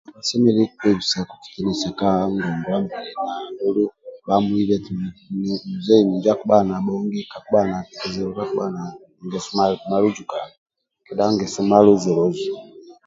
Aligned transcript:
Asemelelu 0.19 0.65
kolisa 0.79 1.89
ka 1.99 2.09
ngonguwa 2.31 2.77
mbili 2.83 3.13
andulu 3.43 3.83
bhamuibe 4.27 4.73
eti 4.77 4.91
miki 5.01 5.23
minjo 6.07 6.29
akibhaga 6.33 6.67
na 6.69 6.77
bhongi 6.85 7.21
kakibhaga 7.31 7.77
na 8.75 8.83
ngeso 9.23 9.49
malujukana 9.87 10.51
kedha 11.05 11.25
ngeso 11.33 11.59
maluzuluzu. 11.69 12.49